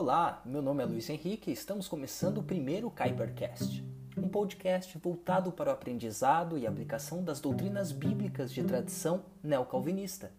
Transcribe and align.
Olá, 0.00 0.40
meu 0.46 0.62
nome 0.62 0.82
é 0.82 0.86
Luiz 0.86 1.10
Henrique 1.10 1.50
e 1.50 1.52
estamos 1.52 1.86
começando 1.86 2.38
o 2.38 2.42
primeiro 2.42 2.90
Kuipercast, 2.90 3.84
um 4.16 4.30
podcast 4.30 4.96
voltado 4.96 5.52
para 5.52 5.68
o 5.68 5.72
aprendizado 5.74 6.56
e 6.56 6.66
aplicação 6.66 7.22
das 7.22 7.38
doutrinas 7.38 7.92
bíblicas 7.92 8.50
de 8.50 8.64
tradição 8.64 9.22
neocalvinista. 9.44 10.32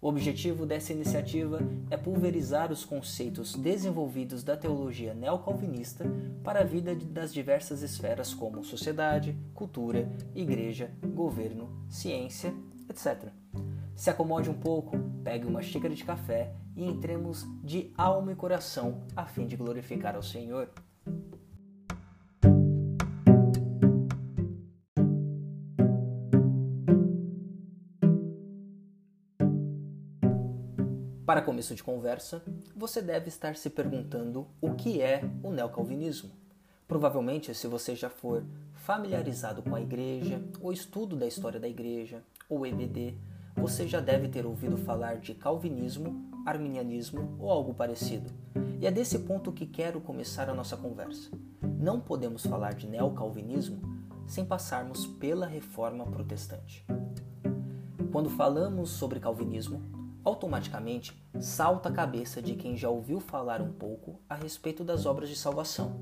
O 0.00 0.06
objetivo 0.06 0.64
dessa 0.64 0.92
iniciativa 0.92 1.58
é 1.90 1.96
pulverizar 1.96 2.70
os 2.70 2.84
conceitos 2.84 3.56
desenvolvidos 3.56 4.44
da 4.44 4.56
teologia 4.56 5.12
neocalvinista 5.12 6.04
para 6.44 6.60
a 6.60 6.64
vida 6.64 6.94
das 6.94 7.34
diversas 7.34 7.82
esferas 7.82 8.32
como 8.32 8.62
sociedade, 8.62 9.36
cultura, 9.54 10.08
igreja, 10.36 10.88
governo, 11.04 11.68
ciência, 11.88 12.54
etc. 12.88 13.32
Se 14.00 14.08
acomode 14.08 14.48
um 14.48 14.54
pouco, 14.54 14.98
pegue 15.22 15.46
uma 15.46 15.60
xícara 15.60 15.94
de 15.94 16.02
café 16.02 16.54
e 16.74 16.86
entremos 16.86 17.44
de 17.62 17.92
alma 17.98 18.32
e 18.32 18.34
coração 18.34 19.02
a 19.14 19.26
fim 19.26 19.46
de 19.46 19.56
glorificar 19.56 20.16
ao 20.16 20.22
Senhor. 20.22 20.70
Para 31.26 31.42
começo 31.42 31.74
de 31.74 31.82
conversa, 31.82 32.42
você 32.74 33.02
deve 33.02 33.28
estar 33.28 33.54
se 33.54 33.68
perguntando 33.68 34.48
o 34.62 34.72
que 34.72 35.02
é 35.02 35.20
o 35.42 35.50
neocalvinismo. 35.50 36.30
Provavelmente, 36.88 37.54
se 37.54 37.66
você 37.66 37.94
já 37.94 38.08
for 38.08 38.46
familiarizado 38.72 39.62
com 39.62 39.74
a 39.74 39.80
igreja, 39.82 40.42
o 40.58 40.72
estudo 40.72 41.16
da 41.16 41.26
história 41.26 41.60
da 41.60 41.68
igreja, 41.68 42.24
ou 42.48 42.66
EBD, 42.66 43.14
você 43.60 43.86
já 43.86 44.00
deve 44.00 44.26
ter 44.26 44.46
ouvido 44.46 44.78
falar 44.78 45.18
de 45.18 45.34
calvinismo, 45.34 46.24
arminianismo 46.46 47.36
ou 47.38 47.50
algo 47.50 47.74
parecido. 47.74 48.32
E 48.80 48.86
é 48.86 48.90
desse 48.90 49.18
ponto 49.18 49.52
que 49.52 49.66
quero 49.66 50.00
começar 50.00 50.48
a 50.48 50.54
nossa 50.54 50.78
conversa. 50.78 51.30
Não 51.78 52.00
podemos 52.00 52.44
falar 52.46 52.72
de 52.72 52.86
neocalvinismo 52.86 53.78
sem 54.26 54.46
passarmos 54.46 55.06
pela 55.06 55.46
reforma 55.46 56.06
protestante. 56.06 56.86
Quando 58.10 58.30
falamos 58.30 58.88
sobre 58.88 59.20
calvinismo, 59.20 59.82
automaticamente 60.24 61.22
salta 61.38 61.90
a 61.90 61.92
cabeça 61.92 62.40
de 62.40 62.54
quem 62.54 62.78
já 62.78 62.88
ouviu 62.88 63.20
falar 63.20 63.60
um 63.60 63.72
pouco 63.72 64.20
a 64.26 64.36
respeito 64.36 64.82
das 64.82 65.04
obras 65.04 65.28
de 65.28 65.36
salvação. 65.36 66.00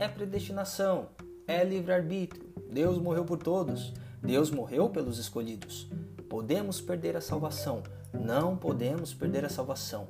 É 0.00 0.08
predestinação, 0.08 1.06
é 1.46 1.62
livre-arbítrio, 1.62 2.52
Deus 2.68 2.98
morreu 2.98 3.24
por 3.24 3.38
todos, 3.38 3.94
Deus 4.20 4.50
morreu 4.50 4.90
pelos 4.90 5.18
escolhidos. 5.18 5.88
Podemos 6.28 6.80
perder 6.80 7.16
a 7.16 7.20
salvação, 7.20 7.82
não 8.12 8.56
podemos 8.56 9.14
perder 9.14 9.44
a 9.44 9.48
salvação. 9.48 10.06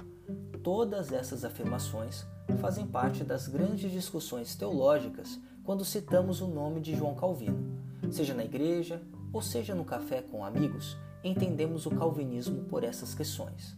Todas 0.62 1.12
essas 1.12 1.44
afirmações 1.44 2.26
fazem 2.58 2.86
parte 2.86 3.22
das 3.22 3.46
grandes 3.46 3.92
discussões 3.92 4.54
teológicas 4.56 5.38
quando 5.62 5.84
citamos 5.84 6.40
o 6.40 6.48
nome 6.48 6.80
de 6.80 6.96
João 6.96 7.14
Calvino. 7.14 7.82
Seja 8.10 8.32
na 8.32 8.44
igreja 8.44 9.02
ou 9.32 9.42
seja 9.42 9.74
no 9.74 9.84
café 9.84 10.22
com 10.22 10.44
amigos, 10.44 10.96
entendemos 11.22 11.84
o 11.84 11.90
calvinismo 11.90 12.64
por 12.64 12.82
essas 12.82 13.14
questões. 13.14 13.76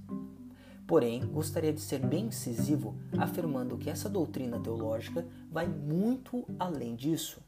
Porém, 0.87 1.27
gostaria 1.27 1.73
de 1.73 1.81
ser 1.81 1.99
bem 1.99 2.27
incisivo 2.27 2.97
afirmando 3.19 3.77
que 3.77 3.91
essa 3.91 4.09
doutrina 4.09 4.61
teológica 4.61 5.27
vai 5.51 5.67
muito 5.67 6.47
além 6.59 6.95
disso. 6.95 7.43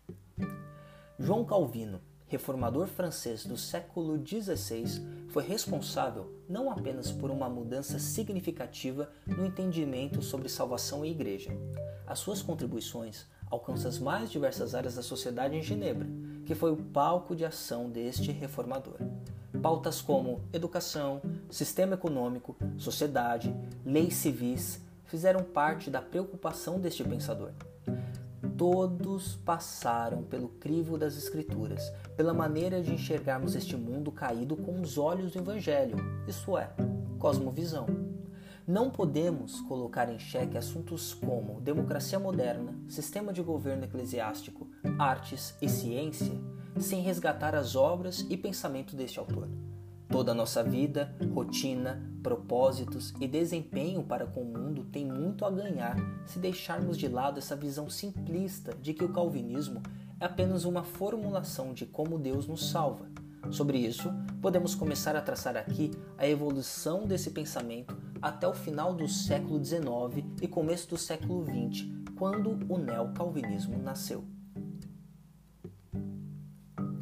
João 1.18 1.44
Calvino 1.44 2.00
reformador 2.30 2.86
francês 2.86 3.44
do 3.44 3.56
século 3.56 4.16
XVI, 4.24 5.04
foi 5.28 5.42
responsável 5.42 6.32
não 6.48 6.70
apenas 6.70 7.10
por 7.10 7.28
uma 7.28 7.48
mudança 7.48 7.98
significativa 7.98 9.10
no 9.26 9.44
entendimento 9.44 10.22
sobre 10.22 10.48
salvação 10.48 11.04
e 11.04 11.10
igreja. 11.10 11.50
As 12.06 12.20
suas 12.20 12.40
contribuições 12.40 13.26
alcançam 13.50 13.88
as 13.88 13.98
mais 13.98 14.30
diversas 14.30 14.76
áreas 14.76 14.94
da 14.94 15.02
sociedade 15.02 15.56
em 15.56 15.62
Genebra, 15.62 16.06
que 16.46 16.54
foi 16.54 16.70
o 16.70 16.76
palco 16.76 17.34
de 17.34 17.44
ação 17.44 17.90
deste 17.90 18.30
reformador. 18.30 18.98
Pautas 19.60 20.00
como 20.00 20.40
educação, 20.52 21.20
sistema 21.50 21.94
econômico, 21.94 22.56
sociedade, 22.78 23.52
leis 23.84 24.14
civis 24.14 24.80
fizeram 25.04 25.42
parte 25.42 25.90
da 25.90 26.00
preocupação 26.00 26.78
deste 26.78 27.02
pensador 27.02 27.50
todos 28.56 29.36
passaram 29.36 30.22
pelo 30.22 30.48
crivo 30.48 30.96
das 30.98 31.16
Escrituras, 31.16 31.82
pela 32.16 32.34
maneira 32.34 32.82
de 32.82 32.92
enxergarmos 32.92 33.54
este 33.54 33.76
mundo 33.76 34.12
caído 34.12 34.56
com 34.56 34.80
os 34.80 34.98
olhos 34.98 35.32
do 35.32 35.38
Evangelho, 35.38 35.96
isto 36.26 36.56
é, 36.56 36.70
cosmovisão. 37.18 37.86
Não 38.66 38.90
podemos 38.90 39.60
colocar 39.62 40.08
em 40.08 40.18
xeque 40.18 40.56
assuntos 40.56 41.12
como 41.12 41.60
democracia 41.60 42.18
moderna, 42.18 42.74
sistema 42.88 43.32
de 43.32 43.42
governo 43.42 43.84
eclesiástico, 43.84 44.68
artes 44.98 45.54
e 45.60 45.68
ciência 45.68 46.38
sem 46.78 47.02
resgatar 47.02 47.54
as 47.54 47.74
obras 47.74 48.24
e 48.28 48.36
pensamento 48.36 48.94
deste 48.94 49.18
autor. 49.18 49.48
Toda 50.10 50.32
a 50.32 50.34
nossa 50.34 50.62
vida, 50.62 51.14
rotina, 51.32 52.02
propósitos 52.20 53.14
e 53.20 53.28
desempenho 53.28 54.02
para 54.02 54.26
com 54.26 54.42
o 54.42 54.58
mundo 54.58 54.82
tem 54.84 55.06
muito 55.06 55.44
a 55.44 55.50
ganhar 55.50 55.96
se 56.26 56.40
deixarmos 56.40 56.98
de 56.98 57.06
lado 57.06 57.38
essa 57.38 57.54
visão 57.54 57.88
simplista 57.88 58.76
de 58.82 58.92
que 58.92 59.04
o 59.04 59.12
calvinismo 59.12 59.80
é 60.18 60.24
apenas 60.24 60.64
uma 60.64 60.82
formulação 60.82 61.72
de 61.72 61.86
como 61.86 62.18
Deus 62.18 62.48
nos 62.48 62.70
salva. 62.70 63.06
Sobre 63.50 63.78
isso, 63.78 64.12
podemos 64.42 64.74
começar 64.74 65.14
a 65.14 65.22
traçar 65.22 65.56
aqui 65.56 65.92
a 66.18 66.26
evolução 66.26 67.06
desse 67.06 67.30
pensamento 67.30 67.96
até 68.20 68.48
o 68.48 68.52
final 68.52 68.92
do 68.92 69.06
século 69.06 69.64
XIX 69.64 70.26
e 70.42 70.48
começo 70.48 70.88
do 70.90 70.98
século 70.98 71.44
XX, 71.44 71.86
quando 72.18 72.58
o 72.68 72.76
neocalvinismo 72.76 73.78
nasceu. 73.78 74.24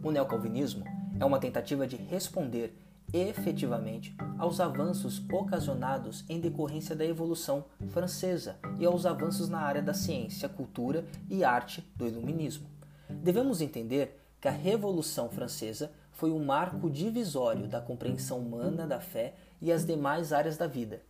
O 0.03 0.11
neocalvinismo 0.11 0.85
é 1.19 1.25
uma 1.25 1.41
tentativa 1.41 1.87
de 1.87 1.97
responder 1.97 2.77
efetivamente 3.13 4.17
aos 4.39 4.61
avanços 4.61 5.23
ocasionados 5.33 6.25
em 6.29 6.41
decorrência 6.41 6.95
da 6.95 7.05
evolução 7.05 7.65
francesa 7.89 8.57
e 8.79 8.85
aos 8.85 9.07
avanços 9.07 9.49
na 9.49 9.61
área 9.61 9.83
da 9.83 9.95
ciência, 9.95 10.49
cultura 10.49 11.05
e 11.29 11.43
arte 11.43 11.83
do 11.97 12.07
iluminismo. 12.07 12.69
Devemos 13.09 13.61
entender 13.61 14.21
que 14.41 14.49
a 14.49 14.53
Revolução 14.53 15.29
Francesa 15.29 15.91
foi 16.13 16.31
um 16.31 16.45
marco 16.45 16.91
divisório 16.91 17.67
da 17.67 17.81
compreensão 17.81 18.39
humana 18.39 18.87
da 18.87 19.01
fé 19.01 19.35
e 19.61 19.73
as 19.73 19.87
demais 19.87 20.33
áreas 20.33 20.57
da 20.57 20.67
vida. 20.67 21.03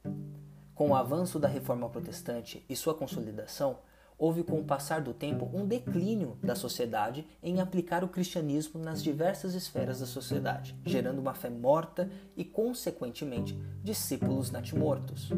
Com 0.74 0.90
o 0.90 0.94
avanço 0.94 1.38
da 1.38 1.48
Reforma 1.48 1.88
Protestante 1.88 2.64
e 2.68 2.76
sua 2.76 2.94
consolidação, 2.94 3.78
houve 4.18 4.42
com 4.42 4.58
o 4.58 4.64
passar 4.64 5.00
do 5.00 5.14
tempo 5.14 5.48
um 5.54 5.64
declínio 5.64 6.36
da 6.42 6.56
sociedade 6.56 7.24
em 7.42 7.60
aplicar 7.60 8.02
o 8.02 8.08
cristianismo 8.08 8.80
nas 8.80 9.02
diversas 9.02 9.54
esferas 9.54 10.00
da 10.00 10.06
sociedade, 10.06 10.74
gerando 10.84 11.20
uma 11.20 11.34
fé 11.34 11.48
morta 11.48 12.10
e, 12.36 12.44
consequentemente, 12.44 13.56
discípulos 13.82 14.50
natimortos. 14.50 15.30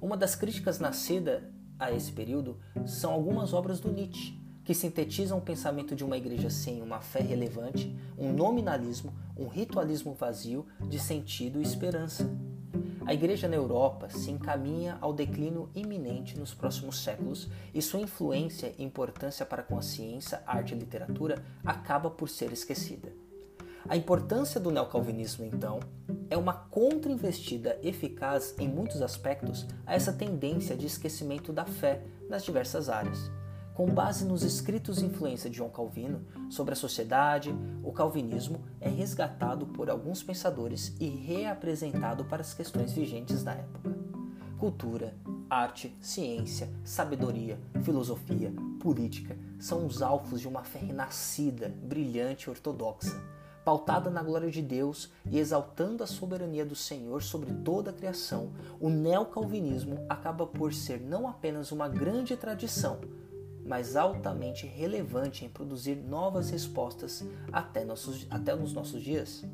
Uma 0.00 0.16
das 0.16 0.34
críticas 0.34 0.78
nascida 0.78 1.50
a 1.78 1.90
esse 1.90 2.12
período 2.12 2.58
são 2.86 3.12
algumas 3.12 3.54
obras 3.54 3.80
do 3.80 3.90
Nietzsche, 3.90 4.38
que 4.64 4.74
sintetizam 4.74 5.38
o 5.38 5.42
pensamento 5.42 5.96
de 5.96 6.04
uma 6.04 6.18
igreja 6.18 6.50
sem 6.50 6.82
uma 6.82 7.00
fé 7.00 7.20
relevante, 7.20 7.96
um 8.18 8.32
nominalismo, 8.32 9.14
um 9.34 9.48
ritualismo 9.48 10.12
vazio 10.12 10.66
de 10.86 10.98
sentido 10.98 11.58
e 11.58 11.62
esperança. 11.62 12.28
A 13.08 13.14
igreja 13.14 13.48
na 13.48 13.56
Europa 13.56 14.10
se 14.10 14.30
encaminha 14.30 14.98
ao 15.00 15.14
declínio 15.14 15.70
iminente 15.74 16.38
nos 16.38 16.52
próximos 16.52 17.02
séculos 17.02 17.48
e 17.72 17.80
sua 17.80 18.00
influência 18.00 18.74
e 18.76 18.84
importância 18.84 19.46
para 19.46 19.66
a 19.66 19.80
ciência, 19.80 20.42
arte 20.46 20.74
e 20.74 20.78
literatura 20.78 21.42
acaba 21.64 22.10
por 22.10 22.28
ser 22.28 22.52
esquecida. 22.52 23.10
A 23.88 23.96
importância 23.96 24.60
do 24.60 24.70
neocalvinismo, 24.70 25.46
então, 25.46 25.80
é 26.28 26.36
uma 26.36 26.52
contrainvestida 26.52 27.78
eficaz 27.82 28.54
em 28.58 28.68
muitos 28.68 29.00
aspectos 29.00 29.66
a 29.86 29.94
essa 29.94 30.12
tendência 30.12 30.76
de 30.76 30.84
esquecimento 30.84 31.50
da 31.50 31.64
fé 31.64 32.02
nas 32.28 32.44
diversas 32.44 32.90
áreas. 32.90 33.37
Com 33.78 33.86
base 33.86 34.24
nos 34.24 34.42
escritos 34.42 35.00
e 35.00 35.04
influência 35.04 35.48
de 35.48 35.58
João 35.58 35.70
Calvino 35.70 36.26
sobre 36.50 36.72
a 36.72 36.76
sociedade, 36.76 37.54
o 37.84 37.92
calvinismo 37.92 38.60
é 38.80 38.88
resgatado 38.88 39.66
por 39.66 39.88
alguns 39.88 40.20
pensadores 40.20 40.96
e 40.98 41.08
reapresentado 41.08 42.24
para 42.24 42.40
as 42.40 42.52
questões 42.52 42.92
vigentes 42.92 43.44
da 43.44 43.52
época. 43.52 43.96
Cultura, 44.58 45.14
arte, 45.48 45.96
ciência, 46.00 46.68
sabedoria, 46.82 47.56
filosofia, 47.84 48.52
política 48.80 49.38
são 49.60 49.86
os 49.86 50.02
alfos 50.02 50.40
de 50.40 50.48
uma 50.48 50.64
fé 50.64 50.80
renascida, 50.80 51.72
brilhante 51.84 52.48
e 52.48 52.50
ortodoxa, 52.50 53.14
pautada 53.64 54.10
na 54.10 54.24
glória 54.24 54.50
de 54.50 54.60
Deus 54.60 55.08
e 55.24 55.38
exaltando 55.38 56.02
a 56.02 56.06
soberania 56.08 56.66
do 56.66 56.74
Senhor 56.74 57.22
sobre 57.22 57.54
toda 57.54 57.90
a 57.90 57.94
criação. 57.94 58.50
O 58.80 58.90
neocalvinismo 58.90 60.04
acaba 60.08 60.48
por 60.48 60.74
ser 60.74 61.00
não 61.00 61.28
apenas 61.28 61.70
uma 61.70 61.88
grande 61.88 62.36
tradição, 62.36 62.98
mas 63.68 63.94
altamente 63.94 64.66
relevante 64.66 65.44
em 65.44 65.48
produzir 65.48 65.94
novas 65.94 66.50
respostas 66.50 67.24
até, 67.52 67.84
nossos, 67.84 68.26
até 68.30 68.54
nos 68.56 68.72
nossos 68.72 69.02
dias. 69.02 69.44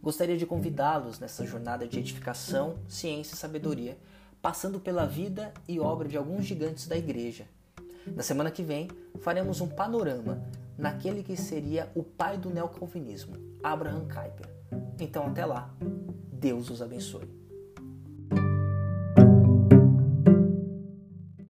Gostaria 0.00 0.36
de 0.36 0.46
convidá-los 0.46 1.18
nessa 1.18 1.44
jornada 1.44 1.86
de 1.86 1.98
edificação, 1.98 2.78
ciência 2.88 3.34
e 3.34 3.36
sabedoria 3.36 3.98
passando 4.42 4.80
pela 4.80 5.06
vida 5.06 5.54
e 5.68 5.78
obra 5.78 6.08
de 6.08 6.16
alguns 6.16 6.44
gigantes 6.44 6.88
da 6.88 6.96
igreja. 6.96 7.46
Na 8.04 8.24
semana 8.24 8.50
que 8.50 8.64
vem, 8.64 8.88
faremos 9.20 9.60
um 9.60 9.68
panorama 9.68 10.42
naquele 10.76 11.22
que 11.22 11.36
seria 11.36 11.90
o 11.94 12.02
pai 12.02 12.36
do 12.36 12.50
neocalvinismo, 12.50 13.36
Abraham 13.62 14.08
Kuyper. 14.08 14.52
Então, 14.98 15.28
até 15.28 15.46
lá, 15.46 15.72
Deus 16.32 16.68
os 16.70 16.82
abençoe. 16.82 17.41